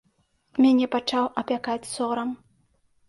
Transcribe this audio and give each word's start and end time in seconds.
Мяне 0.65 0.87
пачаў 0.95 1.27
апякаць 1.43 1.91
сорам. 1.95 2.29